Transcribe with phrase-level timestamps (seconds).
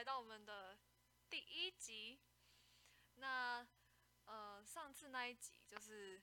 [0.00, 0.78] 来到我们的
[1.28, 2.18] 第一集，
[3.16, 3.68] 那
[4.24, 6.22] 呃上次那一集就是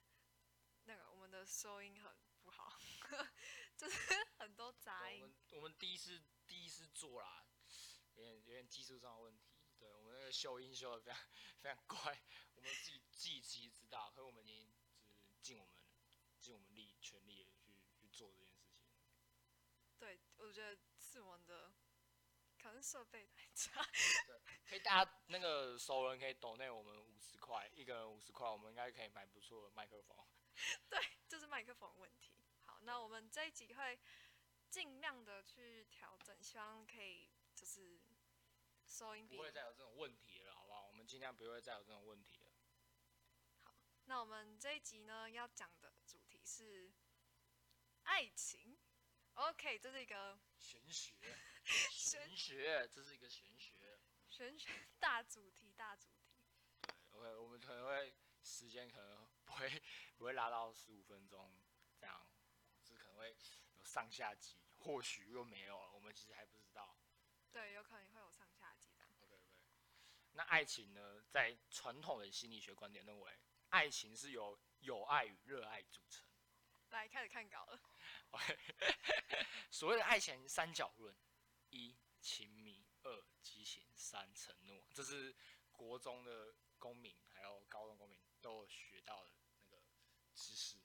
[0.85, 2.11] 那个我们的收音很
[2.41, 2.73] 不好，
[3.77, 5.21] 就是很多杂音。
[5.21, 7.45] 我们我们第一次第一次做啦，
[8.15, 9.53] 有点有点技术上的问题。
[9.77, 11.21] 对我们那个修音修的非常
[11.61, 12.19] 非常怪，
[12.55, 14.73] 我们自己自己其实知道，可是我们已经
[15.19, 15.75] 就是尽我们
[16.39, 18.89] 尽我们力全力的去去做这件事情。
[19.99, 21.71] 对，我觉得是我们的
[22.67, 23.81] 可能设备太差。
[24.25, 30.17] 对可以大家那个熟人可以抖内我们五十块，一个人五十块，我们应该可以买不错的麦克风。
[30.89, 32.43] 对，就是麦克风问题。
[32.65, 33.97] 好，那我们这一集会
[34.69, 38.01] 尽量的去调整，希望可以就是
[38.85, 40.87] 收音比不会再有这种问题了，好不好？
[40.87, 42.51] 我们尽量不会再有这种问题了。
[43.63, 43.73] 好
[44.07, 46.91] 那我们这一集呢要讲的主题是
[48.03, 48.77] 爱情。
[49.35, 51.13] OK，这是一个玄学，
[51.91, 53.99] 玄学，这是一个玄学。
[54.29, 56.31] 玄学大主题，大主题。
[57.11, 59.81] 对，OK，我们可能会时间可能不会
[60.17, 61.53] 不会拉到十五分钟
[61.99, 62.25] 这样，
[62.83, 63.35] 就是可能会
[63.75, 66.97] 有上下集，或许又没有了，我们其实还不知道。
[67.51, 69.11] 对，有可能会有上下集这样。
[69.21, 69.43] OK OK，
[70.33, 76.25] 那爱情呢，在传统的心理学观点认为，爱情是由有爱与热爱组成。
[76.91, 77.79] 来，开始看稿了。
[78.29, 78.57] OK，
[79.71, 81.13] 所谓的爱情三角论：
[81.69, 84.87] 一亲密，二激情，三承诺。
[84.93, 85.35] 这是
[85.71, 89.31] 国中的公民还有高中公民都有学到的
[89.69, 89.83] 那个
[90.33, 90.77] 知识。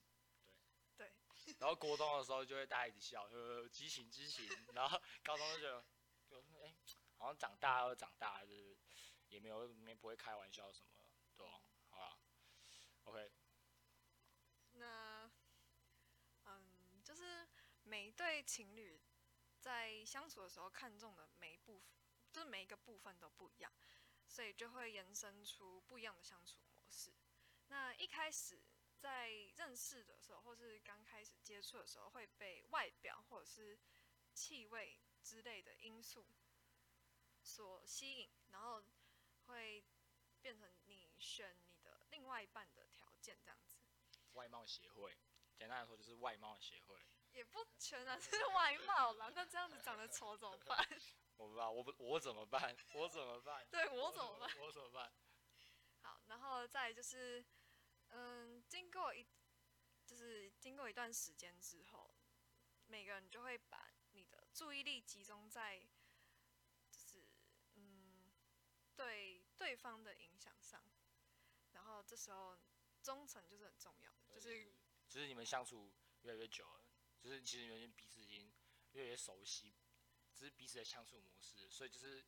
[0.95, 1.07] 对。
[1.07, 1.55] 对。
[1.59, 4.47] 然后国中的时候就会大家一起笑，呃，激情激情。
[4.73, 5.85] 然后高中就觉得，
[6.29, 6.73] 就哎、
[7.17, 8.77] 好像长大了，长大了，就是
[9.27, 11.03] 也没有没不会开玩笑什么的，
[11.35, 11.61] 对吧？
[11.89, 12.17] 好了
[13.03, 13.31] ，OK，
[14.71, 15.29] 那，
[16.45, 17.47] 嗯，就是
[17.83, 19.01] 每一对情侣
[19.63, 21.95] 在相处的时候看重的每一部分，
[22.33, 23.71] 就是每一个部分都不一样，
[24.27, 27.13] 所以就会延伸出不一样的相处模式。
[27.69, 28.61] 那一开始
[28.99, 33.79] 在认识的时候，或是刚开始接触的时候，会被外表或者是
[34.33, 36.27] 气味之类的因素
[37.41, 38.83] 所吸引，然后
[39.45, 39.85] 会
[40.41, 43.77] 变成你选你的另外一半的条件这样子。
[44.33, 45.17] 外貌协会，
[45.55, 46.99] 简单来说就是外貌协会。
[47.33, 50.77] 也不全然是外貌啦，那这样子长得丑怎么办？
[51.37, 52.75] 我不知道，我不我怎么办？
[52.93, 53.67] 我怎么办？
[53.71, 54.49] 对我怎么办？
[54.59, 55.11] 我怎么办？
[56.01, 57.43] 好，然后再就是，
[58.09, 59.25] 嗯，经过一
[60.05, 62.15] 就是经过一段时间之后，
[62.87, 65.79] 每个人就会把你的注意力集中在，
[66.91, 67.27] 就是
[67.75, 68.31] 嗯，
[68.95, 70.83] 对对方的影响上，
[71.71, 72.57] 然后这时候
[73.01, 74.71] 忠诚就是很重要的，就是
[75.09, 76.82] 只是你们相处越来越久了，
[77.23, 78.53] 就是其实你们彼此已经
[78.91, 79.73] 越来越熟悉，
[80.33, 82.21] 只是彼此的相处模式，所以就是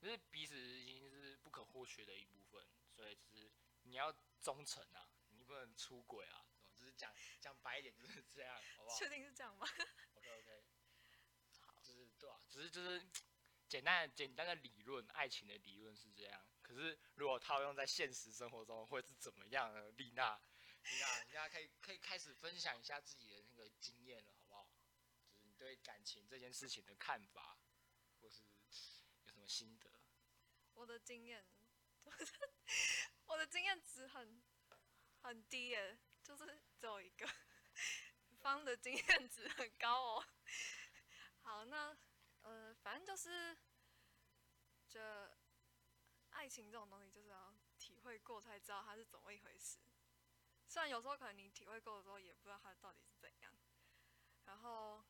[0.00, 3.52] 就是彼此已经是不可或缺的一部分，所以就是
[3.82, 9.66] 你要忠诚啊，你不能出轨啊，就是讲讲白一点就是这样，好不好确定是这样吗
[10.14, 10.64] ？？OK OK，
[11.60, 13.06] 好，就是对啊，只是就是
[13.68, 19.90] 简单的简单的理论，爱情的理论是这样，可是如果套用在现实生活中会是怎么样呢？
[19.92, 20.40] 丽娜，
[20.82, 23.43] 丽娜，丽娜可以可以开始分享一下自己的
[23.80, 24.68] 经验了，好不好？
[25.20, 27.58] 就是你对感情这件事情的看法，
[28.20, 29.90] 或是有什么心得？
[30.74, 31.44] 我的经验，
[33.26, 34.42] 我的经验值很
[35.22, 37.28] 很低耶，就是只有一个。
[38.44, 40.26] 方的经验值很高哦。
[41.40, 41.96] 好，那
[42.42, 43.56] 呃，反正就是，
[44.86, 45.34] 这
[46.28, 49.78] 爱情这种东西就是要体会过才知道它是怎么一回事。
[50.74, 53.54] 虽然有时候可能你体会过的时候也不知道它到底是怎样，
[54.46, 55.04] 然后，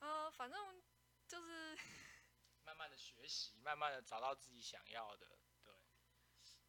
[0.00, 0.82] 呃，反正
[1.26, 1.74] 就是。
[2.62, 5.74] 慢慢的学习，慢慢的找到自己想要的，对。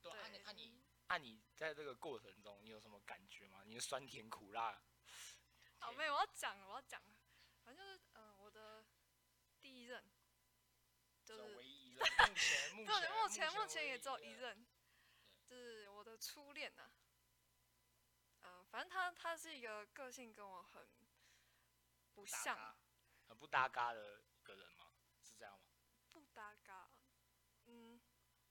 [0.01, 3.63] 对，那、啊、你你按、啊、你在这个过程中，你有什么感觉吗？
[3.65, 4.81] 你的酸甜苦辣。
[5.79, 7.03] 好，没有，我要讲，我要讲，
[7.65, 8.85] 反正就是，嗯、呃，我的
[9.59, 10.09] 第一任，
[11.25, 14.65] 就是 唯一一任，目前目前目前目前也只有一任，
[15.49, 17.00] 就是我的初恋呐、啊。
[18.71, 20.87] 反正他他是一个个性跟我很
[22.13, 22.75] 不像，
[23.27, 24.93] 很不搭嘎的一个人吗？
[25.21, 25.67] 是这样吗？
[26.11, 26.89] 不搭嘎，
[27.65, 27.99] 嗯，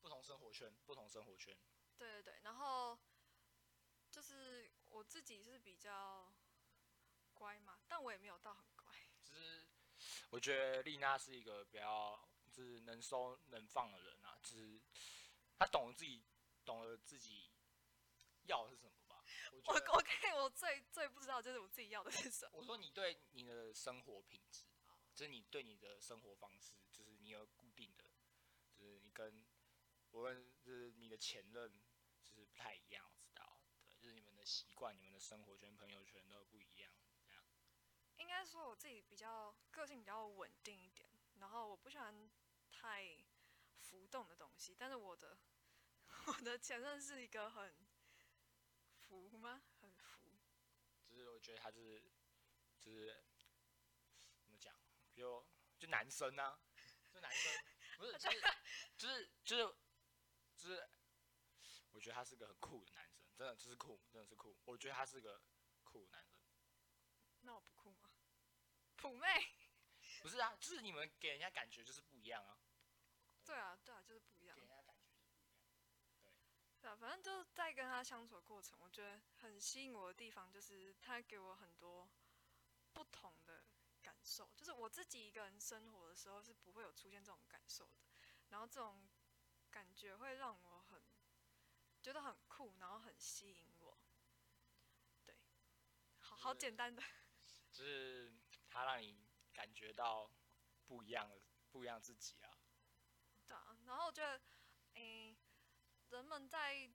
[0.00, 1.56] 不同生活圈，不同生活圈。
[1.96, 2.99] 对对对，然后
[4.11, 6.31] 就是我自己是比较
[7.32, 8.94] 乖嘛，但我也没有到很乖。
[9.23, 9.66] 只是
[10.31, 14.81] 我觉得丽娜是一个比较就是能收能放的人啊，就是
[15.58, 16.23] 她懂得自己
[16.64, 17.50] 懂得自己
[18.43, 19.00] 要的是什么吧。
[19.52, 22.58] 我我跟我可以，我最最不知道就是我自己要的是什么。
[22.58, 24.64] 我说你对你的生活品质，
[25.14, 28.04] 就是你对你的生活方式，就是你有固定的，
[28.76, 29.46] 就是你跟
[30.12, 31.80] 无论就是你的前任，
[32.22, 33.60] 就是不太一样，我知道，
[34.00, 36.90] 对，就是你们的习惯、你们的生活圈、朋友圈都不一样，
[37.26, 37.42] 这样。
[38.16, 42.30] 应该说我自己比较个性比较稳定一点，然后我不喜欢
[42.70, 43.24] 太
[43.78, 44.74] 浮动的东西。
[44.78, 45.38] 但是我的
[46.26, 47.79] 我的前任是一个很
[49.10, 49.60] 浮吗？
[49.80, 50.30] 很浮，
[51.08, 52.00] 就是我觉得他是，
[52.78, 53.24] 就是
[54.40, 54.72] 怎么讲，
[55.12, 55.44] 就
[55.76, 56.60] 就男生啊，
[57.12, 57.52] 就男生，
[57.98, 58.40] 不是，就是
[58.96, 59.74] 就是就是
[60.56, 60.88] 就是，
[61.90, 64.56] 我觉得他是个很酷的男生，真的就是酷，真的是酷。
[64.64, 65.42] 我觉得他是个
[65.82, 66.40] 酷的男生，
[67.40, 68.08] 那我不酷吗？
[68.94, 69.26] 普妹，
[70.22, 72.60] 不是啊，就是你们给人家感觉就是不一样啊，
[73.44, 74.62] 对啊对啊，就是不一样给。
[74.62, 76.62] 人家感觉就是不一样。
[76.80, 82.08] 对啊，反正就是在跟他相处的过程，我觉得很吸引我的地方就是他给我很多
[82.92, 83.64] 不同的
[84.02, 88.00] 感受，就是我自己一个人生活的时候是不会有出现这种感受的，
[88.48, 89.08] 然后这种
[89.70, 91.02] 感觉会让我很
[92.02, 93.98] 觉得很酷，然后很吸引我。
[95.26, 95.36] 对，
[96.18, 97.02] 好好简单的，
[97.70, 98.32] 就是
[98.68, 100.30] 他让你感觉到
[100.86, 101.38] 不一样的
[101.70, 102.58] 不一样自己啊。
[103.46, 104.40] 对啊，然后我觉得，
[104.94, 105.29] 诶、
[106.10, 106.90] 人们在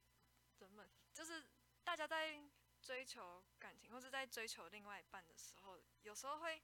[0.59, 1.43] 人们就是
[1.83, 2.43] 大家在
[2.81, 6.61] 追求感情或者在追求另外一半的时候，有时候会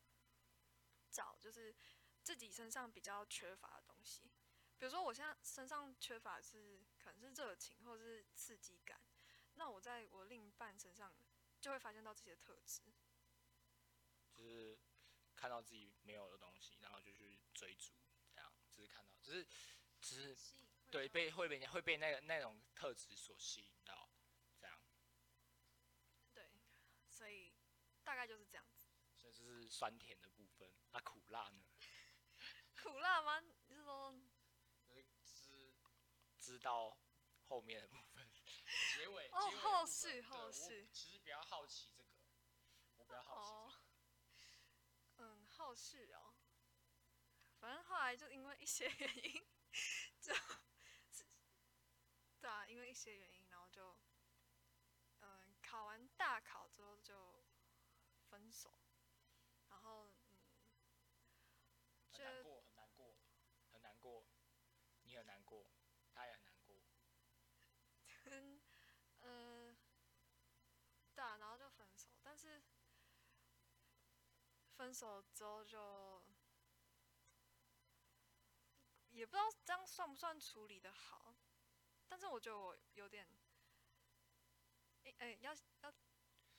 [1.10, 1.76] 找就是
[2.22, 4.32] 自己身上比较缺乏的东西。
[4.78, 9.00] 比如说，我现在身上缺乏是可能是热情或者是刺激感，
[9.56, 11.14] 那我在我另一半身上
[11.60, 12.82] 就会发现到这些特质。
[14.34, 14.78] 就是
[15.36, 17.94] 看到自己没有的东西，然后就去追逐，
[18.34, 19.48] 这样，就是看到，就是，
[20.02, 20.36] 只是
[20.92, 24.10] 对被会被会被那个那种特质所吸引到，
[24.60, 24.78] 这样，
[26.34, 26.52] 对，
[27.10, 27.54] 所以
[28.04, 28.90] 大概就是这样子。
[29.18, 30.70] 所以这是酸甜的部分。
[30.92, 31.64] 啊，苦辣呢？
[32.76, 33.40] 苦辣吗？
[33.40, 34.14] 你是说
[34.84, 35.74] 就是知
[36.38, 36.98] 知道
[37.46, 38.30] 后面的部分，
[38.98, 42.10] 结尾哦结尾后续后续其实比较好奇这个，
[42.98, 43.78] 我比较好哦奇，
[45.18, 46.34] 嗯，后续哦，
[47.60, 49.48] 反正后来就因为一些原因，
[50.20, 50.34] 就，
[52.42, 53.96] 对啊，因为一些原因，然后就，
[55.22, 57.46] 嗯，考完大考之后就
[58.30, 58.74] 分手，
[59.70, 60.40] 然后嗯，
[62.18, 63.16] 难过，很难过，
[63.72, 64.26] 很难过，
[65.04, 65.72] 你很难过，
[66.14, 66.76] 他也很难过，
[68.26, 68.62] 嗯，
[69.22, 69.76] 呃，
[71.16, 72.62] 对啊，然后就分手，但是
[74.76, 76.24] 分手之后就
[79.10, 81.36] 也不知道这样算不算处理的好，
[82.12, 83.26] 但是我觉得我有点，
[85.04, 85.90] 诶、诶、要要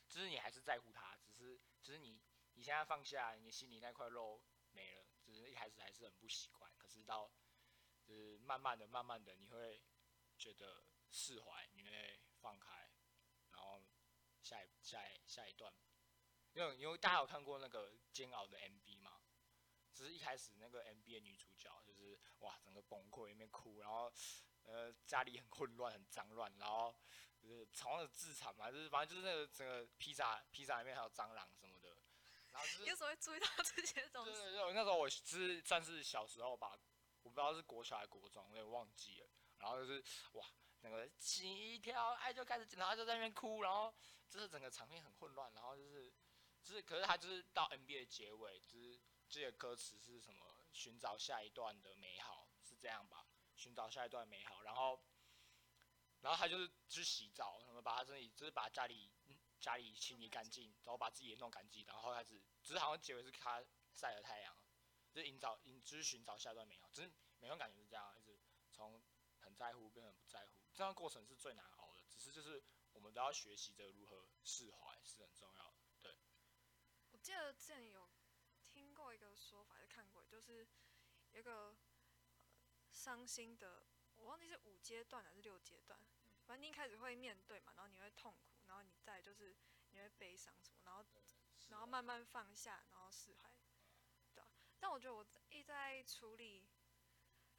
[0.08, 2.18] 就是你还是在乎他，只是只是你
[2.54, 7.30] 你现在放下，你心里那块肉没了，只是一开始还是很不习惯，可是到
[8.02, 9.82] 就是慢慢的、慢慢的，你会
[10.38, 12.90] 觉得释怀，你会放开，
[13.50, 13.84] 然后
[14.40, 15.70] 下一下一下一段，
[16.54, 19.20] 因为因为大家有看过那个《煎熬》的 MV 嘛，
[19.92, 24.10] 只是一开始那个 MV 的女主角就是哇整个崩溃，一面哭，然后
[24.64, 26.94] 呃家里很混乱、很脏乱，然后
[27.40, 31.96] 就是好像是自残嘛，就是反正就是那个整个披萨披萨里面还有蟑螂什么的，
[32.52, 34.32] 然后就是有时候会注意到这些东西。
[34.32, 36.78] 对对对，那时候我是算是小时候吧，
[37.22, 39.28] 我不知道是国小还是国中，我有点忘记了。
[39.58, 40.02] 然后就是
[40.32, 40.44] 哇，
[40.80, 43.94] 那个起一条爱就开始，然后就在那边哭，然后
[44.28, 46.12] 就是整个场面很混乱，然后就是
[46.62, 50.46] 就是，可是他就是到 NBA 的结尾，就是这些歌词是什么？
[50.72, 53.26] 寻找下一段的美好，是这样吧？
[53.62, 55.00] 寻找下一段美好，然后
[56.20, 59.08] 然后他就是去洗澡，什么把他自己就是把家里
[59.60, 63.64] 家里清理干净，然后把自己也弄干净，然后开始，只是好像结尾是他
[63.94, 64.56] 晒了太阳，
[65.12, 68.40] 就是营造，营就是寻找下一段美好，只是每段感觉是这样，一直
[68.72, 69.00] 从
[69.38, 76.16] 很在乎变成不在乎，这样过程是最难熬的，只是就是我们都要学习着如何释怀是很重要的，对，
[77.12, 78.10] 我记得之前有
[78.64, 80.68] 听过一个说法，也看过，就是
[81.32, 81.76] 一个、
[83.02, 85.98] 伤心的，我忘记是五阶段还是六阶段，
[86.46, 89.56] 反正你一开始会面对嘛，然后你会痛苦，然后你再就是
[89.90, 91.04] 你会悲伤什么，然后
[91.68, 93.52] 然后慢慢放下，然后释怀，
[94.32, 94.48] 对啊。
[94.78, 96.68] 但我觉得我一在处理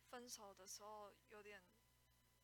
[0.10, 1.62] 分手的时候有点，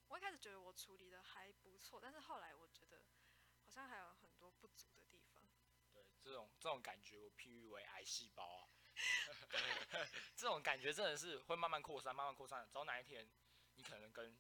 [0.09, 3.05] 我一开始觉得我处理的还不错，但是后来我觉得
[3.61, 5.41] 好像还有很多不足的地方。
[5.93, 8.69] 对，这种这种感觉我譬喻为癌细胞啊，
[10.35, 13.29] 这种感觉真的是会慢慢扩散，慢慢扩散，直到哪一天
[13.75, 14.37] 你可能跟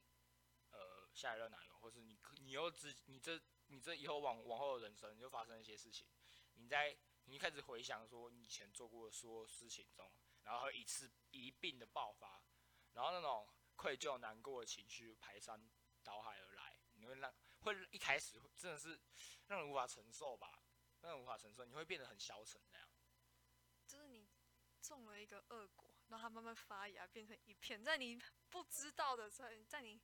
[0.71, 6.07] 呃下一任男友，或是你你又自你这你这以后往往后的人生又发生一些事情，
[6.53, 10.11] 你在你一开始回想说你以前做过的所有事情中，
[10.43, 12.41] 然后一次一并的爆发，
[12.93, 15.69] 然后那种愧疚难过的情绪排山
[16.03, 18.99] 倒海而来，你会让会一开始真的是
[19.47, 20.63] 让人无法承受吧，
[21.01, 22.88] 让人无法承受，你会变得很消沉那样。
[24.95, 28.19] 种了一个恶果，然后它慢慢发芽，变成一片，在你
[28.49, 30.01] 不知道的时候，在你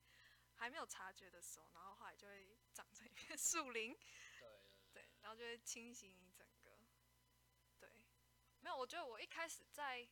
[0.56, 3.98] 还没有察觉的时候，然后后来就会长成一片树林，
[4.40, 6.78] 对对，然后就会清洗你整个。
[7.80, 7.90] 对，
[8.62, 10.08] 没有，我觉得我一开始在，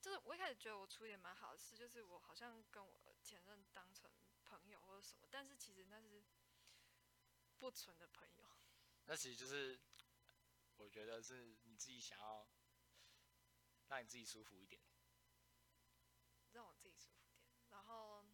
[0.00, 4.10] 就是我一开始觉得我处理的蛮好的事，就是我好像跟我前任当成
[4.44, 6.22] 朋友或者什么，但是其实那是
[7.58, 8.48] 不纯的朋友。
[9.06, 9.80] 那其实就是
[10.76, 12.46] 我觉得是你自己想要
[13.88, 14.80] 让你自己舒服一点，
[16.52, 17.42] 让我自己舒服点。
[17.70, 18.26] 然后，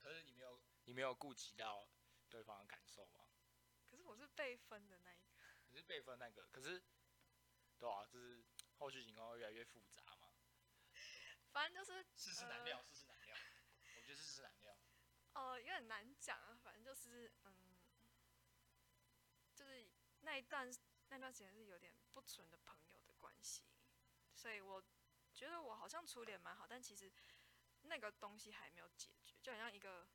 [0.00, 1.88] 可是你没有你没有顾及到
[2.28, 3.28] 对方的感受吗？
[3.90, 5.42] 可是我是被分的那一个。
[5.68, 6.82] 你是被分那个，可是
[7.78, 8.44] 对啊，就是
[8.78, 10.34] 后续情况会越来越复杂嘛。
[11.50, 13.36] 反正就是世事难料，世事难料。
[13.96, 14.78] 我觉得是世事难料。
[15.34, 16.58] 呃，有点难讲啊。
[16.62, 17.78] 反正就是嗯，
[19.54, 19.90] 就是
[20.20, 20.70] 那一段
[21.08, 23.64] 那段时间是有点不纯的朋友的关系，
[24.34, 24.82] 所以我
[25.32, 27.12] 觉得我好像处理得蛮好，但其实
[27.82, 30.08] 那个东西还没有解决，就好像一个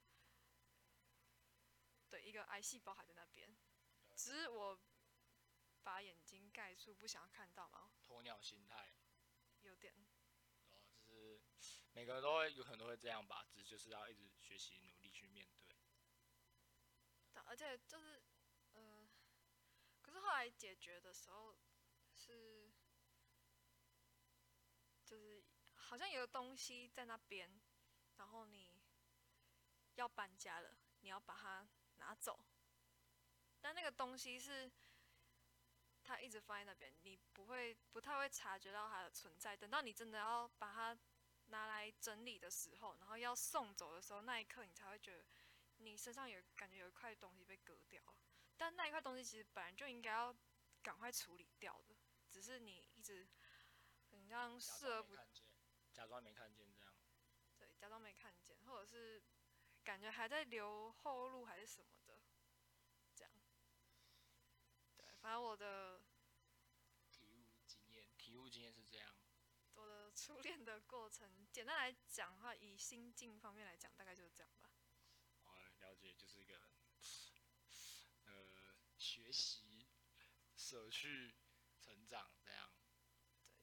[2.09, 3.57] 对一个癌细胞还在那边，
[4.15, 4.79] 只是我
[5.83, 8.93] 把眼睛盖住，不想要看到嘛，鸵鸟心态，
[9.61, 9.93] 有点。
[10.69, 11.41] 哦，就是
[11.93, 15.75] 每个人都会有可能都会这样吧，只是就是要一直学习努力去面对。
[17.33, 18.21] 对，而且就是，
[18.73, 19.07] 呃，
[20.01, 21.57] 可是后来解决的时候
[22.13, 22.66] 是，
[25.07, 25.41] 就是
[25.73, 27.49] 好像有个东西在那边，
[28.17, 28.83] 然后你
[29.95, 32.37] 要搬家了，你要把它拿走，
[33.61, 34.69] 但那个东西是
[36.03, 40.99] 它一直放在那边，你不会不太会察觉到它的存在，等到你真的要把它
[41.45, 45.25] 拿来整理的时候，然后要送走的时候，那一刻你才会觉得。
[45.79, 48.15] 你身上有感觉有一块东西被割掉了，
[48.57, 50.35] 但那一块东西其实本来就应该要
[50.81, 51.95] 赶快处理掉的，
[52.31, 53.29] 只是你一直
[54.27, 55.47] 很像视而不见，
[55.93, 56.93] 假装没看见这样。
[57.57, 59.23] 对，假装没看见，或者是
[59.85, 62.19] 感觉还在留后路还是什么的，
[63.15, 63.33] 这样。
[64.97, 66.01] 对，反正我的
[67.09, 69.15] 体悟经验，体悟经验是这样。
[69.75, 74.69] 我的初恋的过程，简单来讲的话，以心境方面来讲，大概就是这样吧。
[75.79, 76.69] 了解，就是一个
[78.25, 79.87] 呃学习、
[80.57, 81.33] 舍去、
[81.79, 82.76] 成长这样。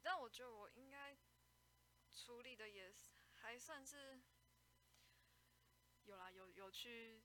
[0.04, 1.16] 对，但我觉得我应该
[2.12, 2.94] 处理的也
[3.32, 4.20] 还算是
[6.02, 7.22] 有啦，有有去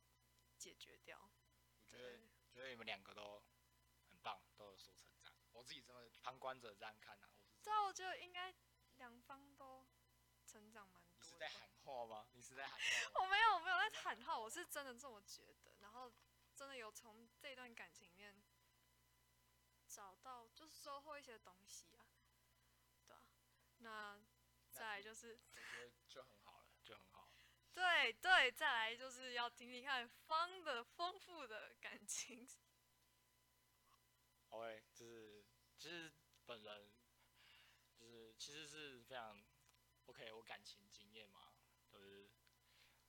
[0.57, 1.29] 解决掉。
[1.81, 2.17] 我觉得，
[2.50, 3.43] 觉得你们两个都
[4.09, 5.33] 很棒，都有所成长。
[5.51, 7.62] 我自己真的旁观者这样看啊，我是。
[7.62, 8.55] 对啊，我觉得应该
[8.95, 9.86] 两方都
[10.45, 11.17] 成长蛮多。
[11.17, 12.29] 你是在喊话吗？
[12.33, 12.86] 你是在喊话？
[13.21, 15.75] 我没有，我没有在喊话，我是真的这么觉得。
[15.81, 16.12] 然后
[16.55, 18.41] 真的有从这段感情里面
[19.88, 22.05] 找到，就是收获一些东西啊。
[23.79, 24.19] 那
[24.71, 27.29] 再来就是，我觉得就很好了，就很好。
[27.74, 32.48] 对对，再来就是要听听看方的丰富的感情。
[34.50, 35.45] OK，就是
[35.77, 36.12] 其实
[36.45, 36.91] 本人
[37.98, 39.43] 就是其实是非常。
[40.05, 41.53] OK，我感情经验嘛，
[41.88, 42.29] 就是。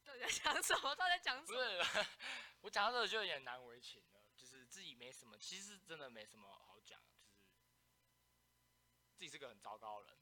[0.05, 0.95] 到底在讲什么？
[0.95, 1.59] 到底在讲什么？
[1.59, 2.07] 不是，
[2.63, 4.21] 我讲到这就有点难为情了。
[4.37, 8.11] 就是自己没什么，其实真的没什么好讲，就是
[9.15, 10.19] 自己是个很糟糕的人，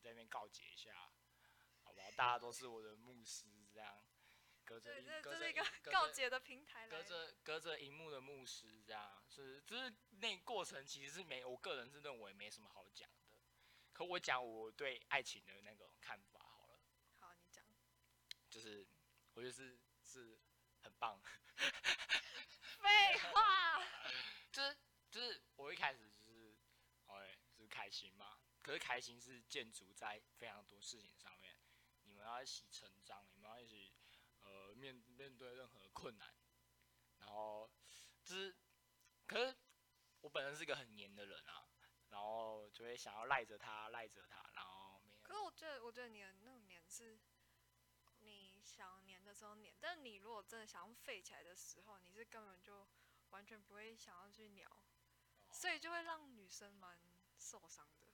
[0.00, 1.12] 在那边告诫一下，
[1.82, 2.10] 好不好？
[2.12, 4.02] 大家都是我的牧师，这样
[4.64, 13.38] 隔着这是一个告诫的平台，隔着隔着荧幕的牧师，这样是就是那过程其实是没，我个人是认为没什么好讲的。
[13.92, 16.80] 可我讲我对爱情的那种看法好了。
[17.18, 17.64] 好，你讲。
[18.48, 18.86] 就是
[19.34, 20.38] 我觉得是是
[20.80, 21.20] 很棒。
[22.78, 23.82] 废话。
[24.52, 24.76] 就是
[25.10, 26.56] 就是我一开始就是
[27.06, 28.37] 哎，就是开心嘛。
[28.68, 31.58] 可是开心是建筑在非常多事情上面，
[32.02, 33.94] 你们要一起成长，你们要一起
[34.42, 36.34] 呃面面对任何困难，
[37.16, 37.70] 然后
[38.22, 38.54] 就是，
[39.26, 39.56] 可是
[40.20, 41.64] 我本身是一个很黏的人啊。
[42.10, 45.20] 然后就会想要赖着他，赖着他，然后没有。
[45.22, 47.18] 可是我觉得，我觉得你的那种黏是，
[48.20, 52.86] 你想黏的时候黏，但是你如果真的想要废起来的时候，你是根本就
[53.30, 54.84] 完全不会想要去鸟，
[55.52, 56.98] 所以就会让女生蛮
[57.38, 58.07] 受伤的。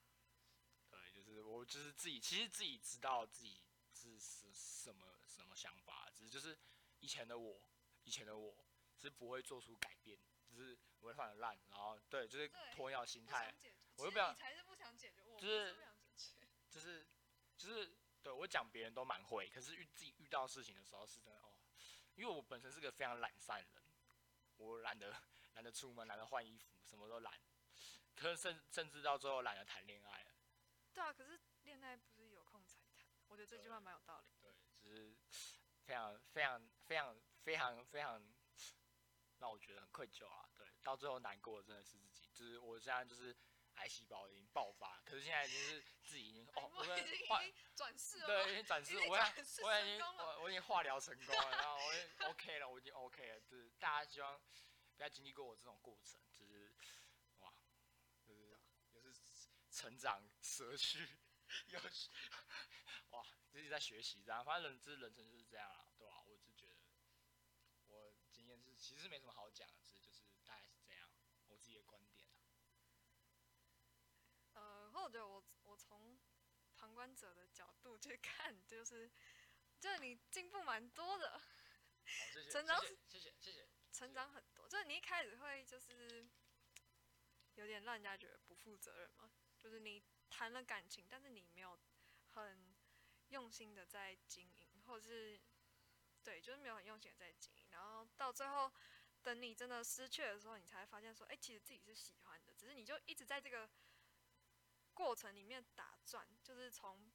[1.33, 3.61] 是我就是自己，其实自己知道自己
[3.93, 6.59] 是是什么什么想法，只是就是
[7.00, 7.61] 以前的我，
[8.04, 8.64] 以前的我
[8.99, 13.54] 是不会做出改变，只是我会放的烂，然后对，就是对鸵鸟心态
[13.97, 16.49] 我又不想你才是不想解决，我就是是不想解决。
[16.69, 17.07] 就是
[17.57, 21.54] 就是对我讲别人都蛮会，可是遇自己遇到事情的时候是真的哦，
[22.16, 23.85] 因为我本身是个非常懒散的人，
[24.57, 25.14] 我懒得
[25.54, 27.40] 懒得出门，懒得换衣服，什么都懒，
[28.16, 30.35] 可是甚甚至到最后懒得谈恋爱了。
[30.95, 34.29] 对啊，可是恋爱不是有空才谈，我觉得这句话蛮有道理。
[34.41, 35.15] 对，就是
[35.85, 38.35] 非常非常非常非常非常
[39.39, 40.49] 让我觉得很愧疚啊。
[40.57, 43.37] 对，到最后难过的真的是自己，就是我现在就是
[43.75, 53.41] 癌细胞已经爆发，可是现在已经是自己已经哦，我已经已化经转世了对，已经转世我已经成功了我我已经化疗成功了，然后我已经 OK 了，我已经 OK 了。
[53.41, 54.41] 就是大家希望
[54.97, 56.73] 不要经历过我这种过程，就是
[57.41, 57.53] 哇，
[58.25, 58.57] 就是
[58.93, 59.13] 又是
[59.75, 60.99] 成长舍去，
[61.69, 62.09] 又是
[63.11, 66.76] 哇，自己在学习这样，反正人这人生就是这样啦，对吧、我就觉得
[67.88, 71.09] 我经验是其实没什么好讲的，只是就是大概是这样，
[71.49, 72.38] 我自己的观点啊。
[74.54, 76.19] 呃，或者我我从
[76.76, 79.11] 旁观者的角度去看， 就是
[79.81, 83.69] 就是你进步蛮多的，好，谢谢，成长谢谢，谢谢，谢谢。
[83.93, 84.69] 成长很多。
[84.69, 86.28] 就是你一开始会就是
[87.54, 89.31] 有点让人家觉得不负责任嘛，
[89.64, 91.78] 就是你谈了感情，但是你没有
[92.35, 92.76] 很
[93.28, 95.40] 用心的在经营，或者是
[96.23, 98.71] 对，就是没有很用心的在经营，然后到最后。
[99.23, 103.66] 等你真的失去的时候，你才发现说，哎、其实自己是喜欢的，只是你就一直在这个
[104.92, 107.11] 过程里面打转，就是从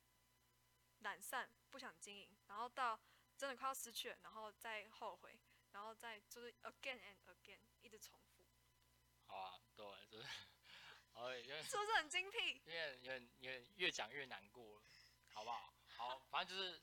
[1.02, 3.00] 懒散不想经营，然后到
[3.38, 5.40] 真的快要失去了，然后再后悔，
[5.70, 8.44] 然后再就是 again and again 一直重复，
[9.28, 10.28] 好啊，对，就是，
[11.64, 12.62] 是不是很精辟？
[12.66, 14.86] 有点有点有点越讲越难过了，
[15.34, 15.74] 好不好？
[15.98, 16.82] 好，反正就是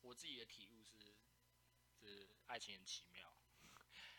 [0.00, 1.16] 我自己的体悟是，
[2.00, 3.36] 就是爱情很奇妙，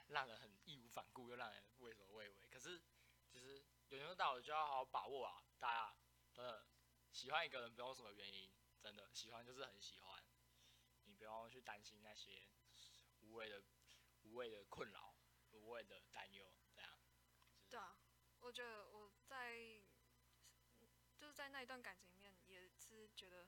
[0.08, 2.48] 让人很义无反顾，又让人畏首畏尾。
[2.50, 2.82] 可是
[3.32, 5.44] 其实有缘到了就要好好把握啊！
[5.58, 5.96] 大家
[6.34, 6.68] 真的
[7.12, 10.24] 喜欢一个人不用什么原因，真的喜欢就是很喜欢，
[11.06, 12.50] 你不用去担心那些
[13.22, 13.64] 无谓的
[14.24, 15.16] 无谓的困扰、
[15.52, 16.92] 无谓的担忧，这样。
[17.58, 17.98] 就是对啊，
[18.40, 19.12] 我觉得我
[19.50, 19.82] 在
[21.18, 23.48] 就是在那一段感情里面，也是觉得，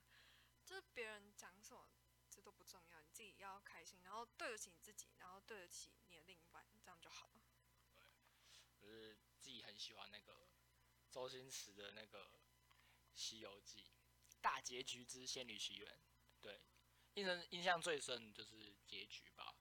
[0.66, 1.92] 就是别人讲什么
[2.28, 7.42] 这都不重要，你自己要开心，然后对得起你自己，然后对得起你的另一半，这样就好了。
[8.80, 10.50] 就是自己很喜欢那个
[11.12, 12.26] 周星驰的那个
[13.14, 13.92] 《西游记》
[14.42, 16.02] 大结局之仙女奇缘，
[16.42, 16.60] 对，
[17.14, 19.56] 印象印象最深就是结局吧。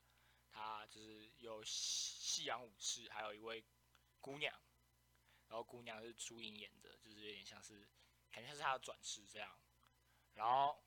[0.48, 3.64] 他就是有西西洋武士，还有一位
[4.20, 4.60] 姑娘，
[5.50, 7.86] 然后姑娘是朱茵演的，就是有点像是
[8.30, 9.58] 感觉像是她的转世这样。
[10.34, 10.80] 然后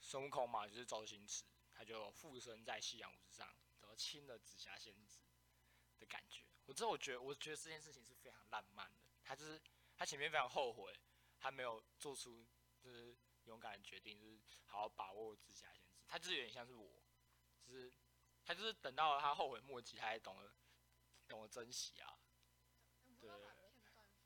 [0.00, 3.48] 孙悟空嘛，就是周星驰，他就附身在西洋武士上，
[3.80, 5.20] 然后亲了紫霞仙子
[5.98, 6.44] 的感觉。
[6.66, 9.00] 我之后我觉得，我觉得这件事情是非常浪漫的。
[9.24, 9.60] 他就是
[9.96, 10.96] 他前面非常后悔，
[11.40, 12.46] 他没有做出
[12.78, 16.04] 就是勇敢的决定，就是好好把握紫霞仙子。
[16.06, 17.02] 他就是有点像是我，
[17.66, 17.92] 就是
[18.44, 20.54] 他就是等到了他后悔莫及，他才懂得
[21.26, 22.20] 懂得珍惜啊。
[23.18, 24.22] 对把片段放给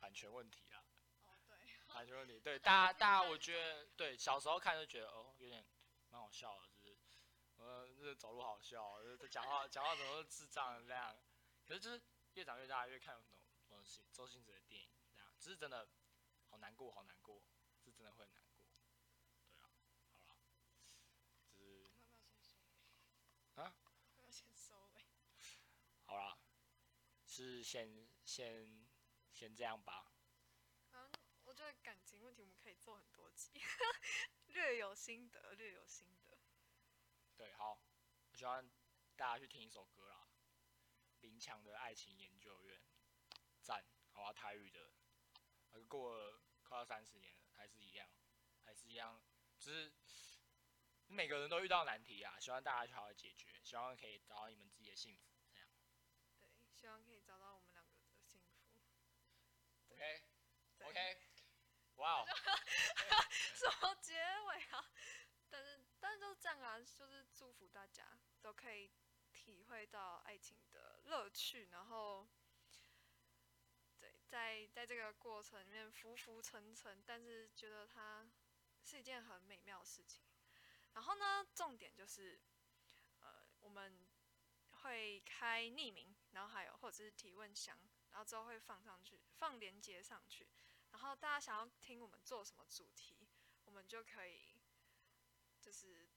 [0.11, 0.83] 版权问题啊，
[1.23, 2.37] 哦，对，版权问题。
[2.43, 5.65] 对，大家大家我觉得对小时候看就觉得哦有点
[6.09, 6.99] 蛮好笑的，就是
[7.55, 11.17] 呃这走路好笑，就是讲话讲话怎么都智障这样。
[11.65, 12.01] 可是就是
[12.33, 15.87] 越长越大，越看那种东西周星驰的电影，这样，只是真的
[16.49, 17.41] 好难过，好难过，
[17.81, 18.67] 是真的会很难过。
[19.55, 19.71] 对啊，
[20.27, 20.41] 好了，
[21.55, 21.89] 就是？
[23.55, 23.73] 啊？
[24.17, 25.05] 要先收尾？
[26.03, 26.37] 好啦，
[27.25, 28.80] 是先先
[29.33, 30.11] 先这样吧。
[30.91, 31.11] 嗯，
[31.43, 33.51] 我觉得感情问题我们可以做很多集，
[34.47, 36.37] 略有心得，略有心得。
[37.35, 37.81] 对，好，
[38.29, 38.69] 我希望
[39.15, 40.27] 大家去听一首歌啦，
[41.21, 42.79] 林强的《爱情研究院》，
[43.61, 44.93] 赞，好啊，台语的，
[45.71, 48.07] 而，过了快要三十年了，还是一样，
[48.63, 49.23] 还是一样，
[49.57, 49.93] 只是
[51.07, 55.67] 每个人都遇到难题啊，希望大家去好好解决，希望可以找到你们自己的幸福，这样
[56.39, 57.70] 对，希望可以找到我们。
[60.01, 60.23] ，OK
[60.77, 61.21] 对 OK，
[61.97, 62.25] 哇哦，
[63.53, 64.91] 什么结尾啊？
[65.49, 68.89] 但是，但是就是这样啊，就是祝福大家都可以
[69.31, 72.27] 体会到爱情的乐趣，然后，
[73.99, 78.27] 对，在在这个过程里面浮浮沉沉，但是觉得它
[78.83, 80.23] 是一件很美妙的事情。
[80.93, 82.41] 然后呢，重点就是，
[83.19, 84.07] 呃，我们
[84.71, 87.77] 会开匿名，然后还有或者是提问箱，
[88.11, 90.47] 然后之后会放上去，放连接上去。
[90.91, 93.27] 然后大家想要听我们做什么主题，
[93.65, 94.59] 我们就可以
[95.61, 96.09] 就是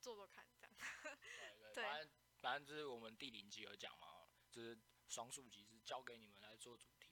[0.00, 0.74] 做做看这样。
[1.02, 7.10] 对对， 对反正反正就是我们第零集有讲嘛，就是双数集是交给你们来做主题，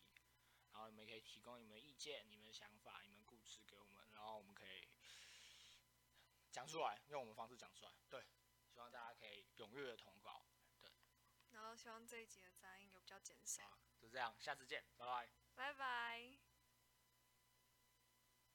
[0.72, 4.86] 然后你们可以提供你们的意见、你们的想法、你们故事给我们，然后我们可以
[6.52, 7.92] 讲出来，用我们方式讲出来。
[8.10, 8.26] 对，
[8.68, 10.25] 希望大家可以踊跃的投稿。
[11.56, 13.62] 然后希望这一集的杂音有比较减少。
[13.64, 15.28] 好，就这样，下次见，拜拜。
[15.54, 16.45] 拜拜。